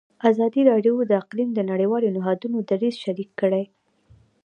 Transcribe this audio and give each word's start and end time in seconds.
ازادي 0.29 0.61
راډیو 0.71 0.93
د 1.07 1.11
اقلیم 1.21 1.49
د 1.53 1.59
نړیوالو 1.71 2.13
نهادونو 2.17 2.57
دریځ 2.69 2.95
شریک 3.03 3.29
کړی. 3.41 3.63